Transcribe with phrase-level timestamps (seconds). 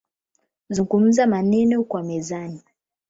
[0.69, 2.63] "Zungumza maneno kwa mizani"